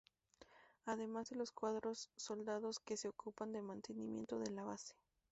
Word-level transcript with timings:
Además 0.87 1.29
de 1.29 1.35
los 1.35 1.51
cuatro 1.51 1.93
soldados 2.17 2.79
que 2.79 2.97
se 2.97 3.07
ocupan 3.07 3.51
del 3.53 3.61
mantenimiento 3.61 4.39
de 4.39 4.49
la 4.49 4.63
base. 4.63 4.95